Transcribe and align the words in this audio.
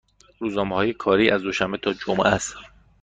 روزهای 0.39 0.93
کاری 0.93 1.29
از 1.29 1.41
دوشنبه 1.41 1.77
تا 1.77 1.93
جمعه 1.93 2.27
است. 2.27 2.55